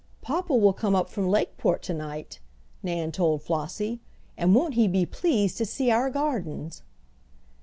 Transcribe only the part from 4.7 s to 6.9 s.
he be pleased to see our gardens!"